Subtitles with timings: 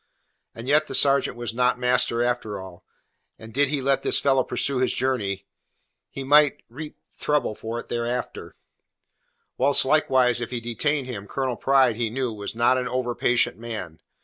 [0.55, 2.83] And yet the sergeant was not master after all,
[3.37, 5.45] and did he let this fellow pursue his journey,
[6.09, 8.55] he might reap trouble for it hereafter;
[9.59, 13.59] whilst likewise if he detained him, Colonel Pride, he knew, was not an over patient
[13.59, 13.99] man.